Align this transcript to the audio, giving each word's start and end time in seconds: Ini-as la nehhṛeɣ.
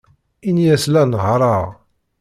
Ini-as 0.49 0.83
la 0.93 1.03
nehhṛeɣ. 1.05 1.63